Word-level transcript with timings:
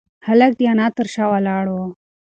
هلک 0.27 0.51
د 0.59 0.61
انا 0.71 0.87
تر 0.97 1.07
شا 1.13 1.25
ولاړ 1.31 1.65
و. 1.71 1.77